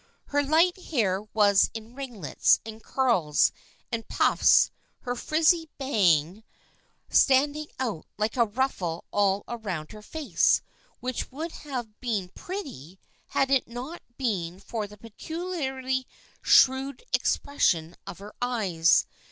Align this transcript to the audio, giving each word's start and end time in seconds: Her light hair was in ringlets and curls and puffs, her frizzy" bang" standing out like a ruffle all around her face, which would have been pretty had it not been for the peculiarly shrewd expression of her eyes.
Her 0.29 0.41
light 0.41 0.79
hair 0.85 1.21
was 1.21 1.69
in 1.75 1.93
ringlets 1.93 2.59
and 2.65 2.81
curls 2.83 3.51
and 3.91 4.07
puffs, 4.07 4.71
her 5.01 5.15
frizzy" 5.15 5.69
bang" 5.77 6.43
standing 7.09 7.67
out 7.77 8.07
like 8.17 8.35
a 8.35 8.45
ruffle 8.47 9.05
all 9.11 9.43
around 9.47 9.91
her 9.91 10.01
face, 10.01 10.63
which 11.01 11.31
would 11.31 11.51
have 11.51 11.99
been 11.99 12.29
pretty 12.29 12.99
had 13.27 13.51
it 13.51 13.67
not 13.67 14.01
been 14.17 14.59
for 14.59 14.87
the 14.87 14.97
peculiarly 14.97 16.07
shrewd 16.41 17.03
expression 17.13 17.95
of 18.07 18.17
her 18.17 18.33
eyes. 18.41 19.05